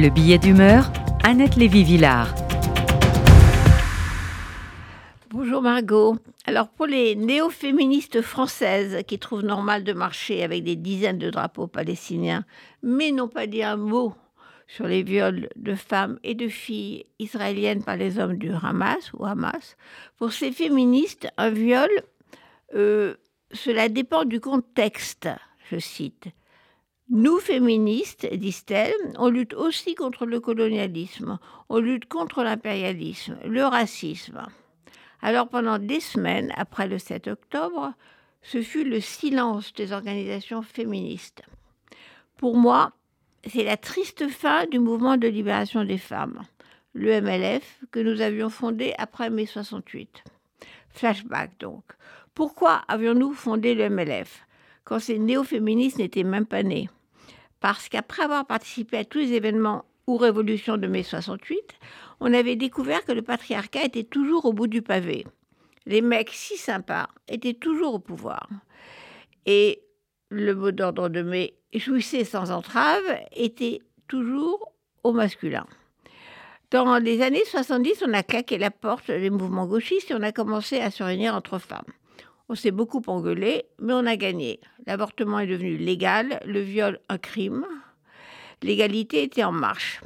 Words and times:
Le 0.00 0.08
billet 0.08 0.38
d'humeur, 0.38 0.90
Annette 1.24 1.56
Lévy-Villard. 1.56 2.34
Bonjour 5.28 5.60
Margot. 5.60 6.16
Alors 6.46 6.70
pour 6.70 6.86
les 6.86 7.14
néo-féministes 7.16 8.22
françaises 8.22 9.02
qui 9.06 9.18
trouvent 9.18 9.44
normal 9.44 9.84
de 9.84 9.92
marcher 9.92 10.42
avec 10.42 10.64
des 10.64 10.76
dizaines 10.76 11.18
de 11.18 11.28
drapeaux 11.28 11.66
palestiniens, 11.66 12.46
mais 12.82 13.12
n'ont 13.12 13.28
pas 13.28 13.46
dit 13.46 13.62
un 13.62 13.76
mot 13.76 14.14
sur 14.68 14.86
les 14.86 15.02
viols 15.02 15.50
de 15.56 15.74
femmes 15.74 16.18
et 16.24 16.34
de 16.34 16.48
filles 16.48 17.04
israéliennes 17.18 17.84
par 17.84 17.96
les 17.98 18.18
hommes 18.18 18.38
du 18.38 18.52
Hamas 18.52 19.12
ou 19.12 19.26
Hamas, 19.26 19.76
pour 20.16 20.32
ces 20.32 20.50
féministes, 20.50 21.28
un 21.36 21.50
viol, 21.50 21.90
euh, 22.74 23.16
cela 23.52 23.90
dépend 23.90 24.24
du 24.24 24.40
contexte, 24.40 25.28
je 25.70 25.78
cite. 25.78 26.28
Nous, 27.12 27.40
féministes, 27.40 28.32
disent-elles, 28.32 28.94
on 29.18 29.30
lutte 29.30 29.54
aussi 29.54 29.96
contre 29.96 30.26
le 30.26 30.38
colonialisme, 30.38 31.40
on 31.68 31.78
lutte 31.80 32.04
contre 32.04 32.44
l'impérialisme, 32.44 33.36
le 33.44 33.64
racisme. 33.64 34.46
Alors 35.20 35.48
pendant 35.48 35.80
des 35.80 35.98
semaines, 35.98 36.52
après 36.56 36.86
le 36.86 36.98
7 36.98 37.26
octobre, 37.26 37.94
ce 38.42 38.62
fut 38.62 38.84
le 38.84 39.00
silence 39.00 39.72
des 39.72 39.92
organisations 39.92 40.62
féministes. 40.62 41.42
Pour 42.36 42.56
moi, 42.56 42.92
c'est 43.44 43.64
la 43.64 43.76
triste 43.76 44.28
fin 44.28 44.66
du 44.66 44.78
mouvement 44.78 45.16
de 45.16 45.26
libération 45.26 45.82
des 45.82 45.98
femmes, 45.98 46.42
le 46.92 47.20
MLF, 47.20 47.80
que 47.90 47.98
nous 47.98 48.20
avions 48.20 48.50
fondé 48.50 48.94
après 48.98 49.30
mai 49.30 49.46
68. 49.46 50.22
Flashback 50.90 51.58
donc. 51.58 51.82
Pourquoi 52.34 52.82
avions-nous 52.86 53.32
fondé 53.32 53.74
le 53.74 53.90
MLF 53.90 54.46
quand 54.84 55.00
ces 55.00 55.18
néo-féministes 55.18 55.98
n'étaient 55.98 56.22
même 56.22 56.46
pas 56.46 56.62
nés 56.62 56.88
Parce 57.60 57.88
qu'après 57.88 58.22
avoir 58.22 58.46
participé 58.46 58.98
à 58.98 59.04
tous 59.04 59.18
les 59.18 59.32
événements 59.34 59.84
ou 60.06 60.16
révolutions 60.16 60.76
de 60.76 60.86
mai 60.86 61.02
68, 61.02 61.58
on 62.20 62.32
avait 62.32 62.56
découvert 62.56 63.04
que 63.04 63.12
le 63.12 63.22
patriarcat 63.22 63.84
était 63.84 64.04
toujours 64.04 64.46
au 64.46 64.52
bout 64.52 64.66
du 64.66 64.82
pavé. 64.82 65.26
Les 65.86 66.02
mecs 66.02 66.30
si 66.30 66.56
sympas 66.56 67.08
étaient 67.28 67.54
toujours 67.54 67.94
au 67.94 67.98
pouvoir. 67.98 68.48
Et 69.46 69.82
le 70.30 70.54
mot 70.54 70.70
d'ordre 70.70 71.08
de 71.08 71.22
mai 71.22 71.54
jouissez 71.74 72.24
sans 72.24 72.50
entrave 72.50 73.02
était 73.32 73.80
toujours 74.08 74.72
au 75.04 75.12
masculin. 75.12 75.66
Dans 76.70 76.98
les 76.98 77.22
années 77.22 77.44
70, 77.44 78.04
on 78.06 78.12
a 78.12 78.22
claqué 78.22 78.58
la 78.58 78.70
porte 78.70 79.10
des 79.10 79.30
mouvements 79.30 79.66
gauchistes 79.66 80.10
et 80.10 80.14
on 80.14 80.22
a 80.22 80.32
commencé 80.32 80.78
à 80.80 80.90
se 80.90 81.02
réunir 81.02 81.34
entre 81.34 81.58
femmes. 81.58 81.82
On 82.52 82.56
s'est 82.56 82.72
beaucoup 82.72 83.00
engueulé, 83.06 83.66
mais 83.78 83.92
on 83.92 84.04
a 84.06 84.16
gagné. 84.16 84.58
L'avortement 84.84 85.38
est 85.38 85.46
devenu 85.46 85.76
légal, 85.76 86.40
le 86.44 86.58
viol 86.58 86.98
un 87.08 87.16
crime. 87.16 87.64
L'égalité 88.60 89.22
était 89.22 89.44
en 89.44 89.52
marche 89.52 90.00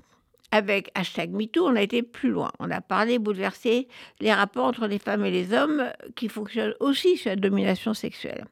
avec 0.51 0.91
hashtag 0.95 1.31
MeToo, 1.31 1.67
on 1.67 1.75
a 1.75 1.81
été 1.81 2.03
plus 2.03 2.29
loin. 2.29 2.53
On 2.59 2.71
a 2.71 2.83
parlé, 2.83 3.19
bouleversé 3.19 3.89
les 4.21 4.31
rapports 4.31 4.67
entre 4.67 4.87
les 4.87 4.99
femmes 4.99 5.25
et 5.25 5.31
les 5.31 5.55
hommes 5.55 5.91
qui 6.17 6.29
fonctionnent 6.29 6.75
aussi 6.81 7.17
sur 7.17 7.31
la 7.31 7.37
domination 7.37 7.95
sexuelle. 7.95 8.45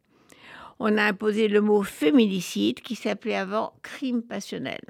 On 0.78 0.96
a 0.96 1.04
imposé 1.04 1.46
le 1.48 1.60
mot 1.60 1.82
féminicide 1.82 2.80
qui 2.80 2.94
s'appelait 2.94 3.36
avant 3.36 3.74
crime 3.82 4.22
passionnel. 4.22 4.80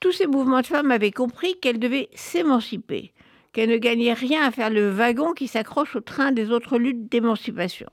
Tous 0.00 0.10
ces 0.10 0.26
mouvements 0.26 0.62
de 0.62 0.66
femmes 0.66 0.90
avaient 0.90 1.12
compris 1.12 1.60
qu'elles 1.60 1.78
devaient 1.78 2.08
s'émanciper, 2.16 3.12
qu'elles 3.52 3.70
ne 3.70 3.78
gagnaient 3.78 4.14
rien 4.14 4.42
à 4.42 4.50
faire 4.50 4.70
le 4.70 4.90
wagon 4.90 5.32
qui 5.32 5.46
s'accroche 5.46 5.94
au 5.94 6.00
train 6.00 6.32
des 6.32 6.50
autres 6.50 6.76
luttes 6.76 7.08
d'émancipation. 7.08 7.88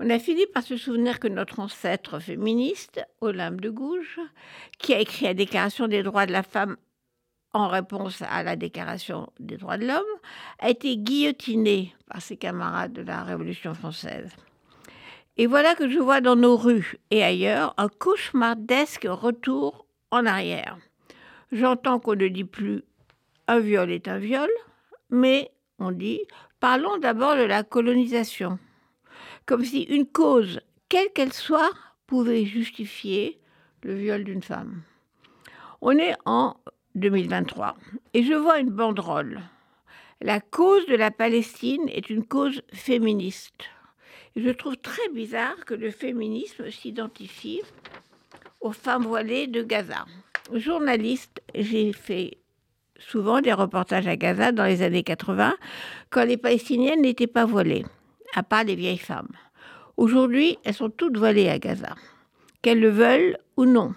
On 0.00 0.10
a 0.10 0.18
fini 0.18 0.44
par 0.52 0.62
se 0.62 0.76
souvenir 0.76 1.20
que 1.20 1.28
notre 1.28 1.60
ancêtre 1.60 2.18
féministe, 2.18 3.00
Olympe 3.20 3.60
de 3.60 3.70
Gouges, 3.70 4.20
qui 4.78 4.92
a 4.92 5.00
écrit 5.00 5.26
la 5.26 5.34
Déclaration 5.34 5.86
des 5.86 6.02
droits 6.02 6.26
de 6.26 6.32
la 6.32 6.42
femme 6.42 6.76
en 7.52 7.68
réponse 7.68 8.20
à 8.22 8.42
la 8.42 8.56
Déclaration 8.56 9.30
des 9.38 9.56
droits 9.56 9.78
de 9.78 9.86
l'homme, 9.86 10.02
a 10.58 10.70
été 10.70 10.96
guillotiné 10.96 11.94
par 12.08 12.20
ses 12.20 12.36
camarades 12.36 12.92
de 12.92 13.02
la 13.02 13.22
Révolution 13.22 13.74
française. 13.74 14.34
Et 15.36 15.46
voilà 15.46 15.74
que 15.74 15.88
je 15.88 15.98
vois 15.98 16.20
dans 16.20 16.36
nos 16.36 16.56
rues 16.56 16.96
et 17.10 17.22
ailleurs 17.22 17.74
un 17.76 17.88
cauchemardesque 17.88 19.06
retour 19.08 19.86
en 20.10 20.26
arrière. 20.26 20.78
J'entends 21.52 22.00
qu'on 22.00 22.16
ne 22.16 22.28
dit 22.28 22.44
plus 22.44 22.82
un 23.46 23.60
viol 23.60 23.90
est 23.90 24.08
un 24.08 24.18
viol, 24.18 24.50
mais 25.10 25.50
on 25.78 25.92
dit 25.92 26.20
parlons 26.60 26.98
d'abord 26.98 27.36
de 27.36 27.42
la 27.42 27.62
colonisation, 27.62 28.58
comme 29.46 29.64
si 29.64 29.82
une 29.82 30.06
cause, 30.06 30.60
quelle 30.88 31.10
qu'elle 31.12 31.32
soit, 31.32 31.70
pouvait 32.06 32.44
justifier 32.44 33.38
le 33.82 33.94
viol 33.94 34.24
d'une 34.24 34.42
femme. 34.42 34.82
On 35.80 35.98
est 35.98 36.14
en 36.24 36.56
2023. 36.94 37.76
Et 38.14 38.22
je 38.22 38.34
vois 38.34 38.58
une 38.58 38.70
banderole. 38.70 39.40
La 40.20 40.40
cause 40.40 40.86
de 40.86 40.94
la 40.94 41.10
Palestine 41.10 41.88
est 41.88 42.08
une 42.08 42.24
cause 42.24 42.62
féministe. 42.72 43.64
Je 44.36 44.50
trouve 44.50 44.76
très 44.76 45.08
bizarre 45.10 45.64
que 45.66 45.74
le 45.74 45.90
féminisme 45.90 46.70
s'identifie 46.70 47.60
aux 48.60 48.72
femmes 48.72 49.04
voilées 49.04 49.46
de 49.46 49.62
Gaza. 49.62 50.06
Journaliste, 50.52 51.42
j'ai 51.54 51.92
fait 51.92 52.38
souvent 52.98 53.40
des 53.40 53.52
reportages 53.52 54.06
à 54.06 54.16
Gaza 54.16 54.52
dans 54.52 54.64
les 54.64 54.82
années 54.82 55.02
80, 55.02 55.54
quand 56.10 56.24
les 56.24 56.36
Palestiniennes 56.36 57.02
n'étaient 57.02 57.26
pas 57.26 57.44
voilées, 57.44 57.84
à 58.34 58.42
part 58.42 58.64
les 58.64 58.74
vieilles 58.74 58.98
femmes. 58.98 59.32
Aujourd'hui, 59.96 60.58
elles 60.64 60.74
sont 60.74 60.90
toutes 60.90 61.16
voilées 61.16 61.48
à 61.48 61.58
Gaza, 61.58 61.94
qu'elles 62.62 62.80
le 62.80 62.90
veulent 62.90 63.38
ou 63.56 63.64
non 63.64 63.94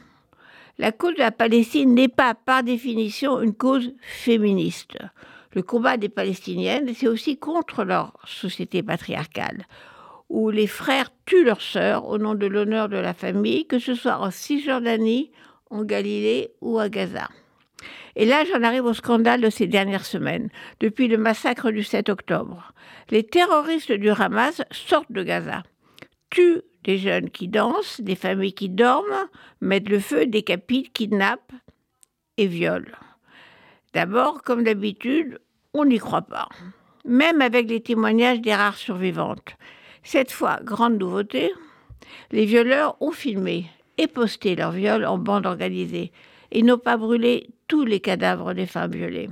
la 0.80 0.92
cause 0.92 1.16
de 1.16 1.20
la 1.20 1.32
Palestine 1.32 1.96
n'est 1.96 2.08
pas 2.08 2.36
par 2.36 2.62
définition 2.62 3.42
une 3.42 3.56
cause 3.56 3.92
féministe. 4.02 4.98
Le 5.54 5.64
combat 5.64 5.98
des 5.98 6.10
Palestiniennes, 6.10 6.94
c'est 6.94 7.08
aussi 7.08 7.38
contre 7.38 7.84
leur 7.84 8.14
société 8.28 8.84
patriarcale, 8.84 9.66
où 10.30 10.52
les 10.52 10.68
frères 10.68 11.10
tuent 11.26 11.46
leurs 11.46 11.62
sœurs 11.62 12.08
au 12.08 12.20
nom 12.20 12.36
de 12.36 12.46
l'honneur 12.46 12.90
de 12.90 12.98
la 12.98 13.16
famille, 13.16 13.66
que 13.66 13.80
ce 13.80 13.96
soit 13.96 14.20
en 14.20 14.30
Cisjordanie, 14.30 15.32
en 15.72 15.84
Galilée 15.84 16.52
ou 16.62 16.78
à 16.78 16.90
Gaza. 16.90 17.28
Et 18.16 18.26
là, 18.26 18.44
j'en 18.46 18.64
arrive 18.64 18.86
au 18.86 18.94
scandale 18.94 19.42
de 19.42 19.50
ces 19.50 19.68
dernières 19.68 20.06
semaines, 20.06 20.50
depuis 20.80 21.08
le 21.08 21.18
massacre 21.18 21.72
du 21.72 21.84
7 21.84 22.10
octobre. 22.10 22.74
Les 23.10 23.24
terroristes 23.24 23.92
du 23.92 24.10
Hamas 24.10 24.62
sortent 24.72 25.12
de 25.12 25.24
Gaza, 25.24 25.64
tuent 26.30 26.62
des 26.84 26.98
jeunes 26.98 27.30
qui 27.30 27.48
dansent, 27.48 28.02
des 28.02 28.16
familles 28.16 28.54
qui 28.54 28.70
dorment, 28.70 29.28
mettent 29.62 29.90
le 29.90 30.00
feu, 30.00 30.26
décapitent, 30.26 30.92
kidnappent 30.94 31.54
et 32.38 32.48
violent. 32.48 32.86
D'abord, 33.94 34.42
comme 34.42 34.64
d'habitude, 34.64 35.40
on 35.74 35.86
n'y 35.86 36.00
croit 36.00 36.22
pas, 36.22 36.50
même 37.06 37.42
avec 37.42 37.70
les 37.70 37.82
témoignages 37.82 38.42
des 38.42 38.56
rares 38.56 38.78
survivantes. 38.78 39.56
Cette 40.04 40.32
fois, 40.32 40.60
grande 40.64 40.98
nouveauté, 40.98 41.52
les 42.32 42.46
violeurs 42.46 42.96
ont 43.02 43.12
filmé 43.12 43.66
et 43.98 44.08
posté 44.08 44.56
leur 44.56 44.72
viol 44.72 45.06
en 45.06 45.18
bande 45.18 45.46
organisée 45.46 46.12
et 46.52 46.64
n'ont 46.64 46.78
pas 46.78 46.98
brûlé 46.98 47.50
tous 47.68 47.84
les 47.84 48.00
cadavres 48.00 48.54
des 48.54 48.66
femmes 48.66 48.92
violées. 48.92 49.30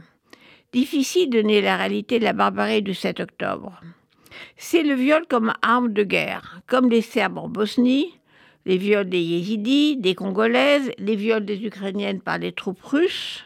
Difficile 0.74 1.30
de 1.30 1.40
nier 1.40 1.62
la 1.62 1.78
réalité 1.78 2.20
de 2.20 2.26
la 2.26 2.34
barbarie 2.34 2.82
du 2.82 2.94
7 2.94 3.22
octobre. 3.22 3.80
C'est 4.58 4.84
le 4.84 4.94
viol 4.94 5.26
comme 5.30 5.54
arme 5.62 5.94
de 5.94 6.04
guerre, 6.04 6.60
comme 6.68 6.90
les 6.90 7.02
Serbes 7.02 7.38
en 7.38 7.48
Bosnie, 7.48 8.14
les 8.66 8.78
viols 8.78 9.10
des 9.10 9.22
Yézidis, 9.22 9.98
des 9.98 10.16
Congolaises, 10.16 10.92
les 10.98 11.16
viols 11.16 11.46
des 11.46 11.64
Ukrainiennes 11.64 12.22
par 12.22 12.40
les 12.40 12.52
troupes 12.52 12.84
russes. 12.84 13.46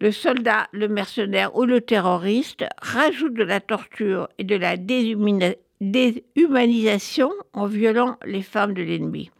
Le 0.00 0.10
soldat, 0.10 0.68
le 0.72 0.88
mercenaire 0.88 1.54
ou 1.56 1.64
le 1.64 1.80
terroriste 1.80 2.64
rajoute 2.80 3.34
de 3.34 3.44
la 3.44 3.60
torture 3.60 4.28
et 4.38 4.44
de 4.44 4.56
la 4.56 4.76
déshumanisation 4.76 7.30
en 7.52 7.66
violant 7.66 8.16
les 8.24 8.42
femmes 8.42 8.74
de 8.74 8.82
l'ennemi, 8.82 9.30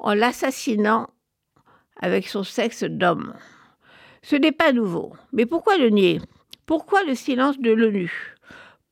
en 0.00 0.14
l'assassinant 0.14 1.08
avec 2.00 2.26
son 2.26 2.42
sexe 2.42 2.84
d'homme. 2.84 3.34
Ce 4.22 4.36
n'est 4.36 4.52
pas 4.52 4.72
nouveau, 4.72 5.14
mais 5.32 5.46
pourquoi 5.46 5.76
le 5.78 5.90
nier? 5.90 6.20
Pourquoi 6.66 7.02
le 7.04 7.14
silence 7.14 7.58
de 7.58 7.70
l'ONU? 7.70 8.36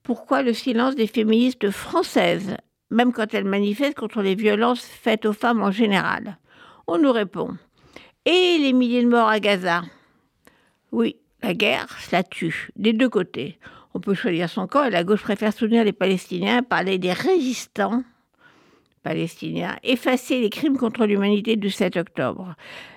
Pourquoi 0.03 0.43
le 0.43 0.53
silence 0.53 0.95
des 0.95 1.07
féministes 1.07 1.71
françaises, 1.71 2.57
même 2.91 3.13
quand 3.13 3.35
elles 3.35 3.45
manifestent 3.45 3.99
contre 3.99 4.23
les 4.23 4.35
violences 4.35 4.85
faites 4.85 5.27
aux 5.27 5.33
femmes 5.33 5.63
en 5.63 5.71
général? 5.71 6.39
On 6.87 6.99
nous 6.99 7.13
répond. 7.13 7.57
Et 8.25 8.59
les 8.59 8.73
milliers 8.73 9.03
de 9.03 9.09
morts 9.09 9.29
à 9.29 9.41
Gaza? 9.41 9.83
Oui, 10.93 11.17
la 11.43 11.55
guerre, 11.55 11.99
cela 12.01 12.23
tue, 12.23 12.71
des 12.77 12.93
deux 12.93 13.09
côtés. 13.09 13.59
On 13.95 14.01
peut 14.01 14.15
choisir 14.15 14.49
son 14.49 14.67
camp 14.67 14.85
et 14.85 14.91
la 14.91 15.05
gauche 15.05 15.23
préfère 15.23 15.53
soutenir 15.53 15.85
les 15.85 15.93
Palestiniens, 15.93 16.63
parler 16.63 16.99
des 16.99 17.13
résistants 17.13 18.03
palestiniens, 19.03 19.77
effacer 19.83 20.41
les 20.41 20.51
crimes 20.51 20.77
contre 20.77 21.07
l'humanité 21.07 21.57
du 21.57 21.71
7 21.71 21.97
octobre. 21.97 22.55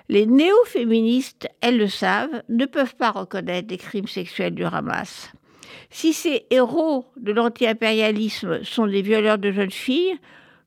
Les 0.09 0.25
néo-féministes, 0.25 1.47
elles 1.61 1.77
le 1.77 1.87
savent, 1.87 2.43
ne 2.49 2.65
peuvent 2.65 2.95
pas 2.95 3.11
reconnaître 3.11 3.69
les 3.69 3.77
crimes 3.77 4.07
sexuels 4.07 4.55
du 4.55 4.63
Hamas. 4.63 5.31
Si 5.89 6.13
ces 6.13 6.45
héros 6.49 7.05
de 7.17 7.31
l'anti-impérialisme 7.31 8.63
sont 8.63 8.87
des 8.87 9.01
violeurs 9.01 9.37
de 9.37 9.51
jeunes 9.51 9.71
filles, 9.71 10.17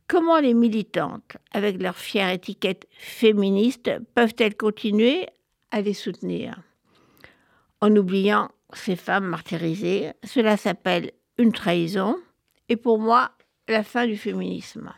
comment 0.09 0.39
les 0.39 0.55
militantes, 0.55 1.37
avec 1.53 1.81
leur 1.83 1.97
fière 1.97 2.31
étiquette 2.31 2.87
féministe, 2.99 3.91
peuvent-elles 4.15 4.57
continuer 4.57 5.27
à 5.71 5.81
les 5.81 5.95
soutenir? 5.95 6.61
En 7.81 7.95
oubliant 7.97 8.51
ces 8.73 8.97
femmes 8.97 9.27
martyrisées, 9.27 10.13
cela 10.25 10.57
s'appelle 10.57 11.13
une 11.39 11.53
trahison 11.53 12.17
et 12.69 12.77
pour 12.77 12.99
moi 12.99 13.31
la 13.69 13.83
fin 13.83 14.07
du 14.07 14.17
féminisme. 14.17 14.93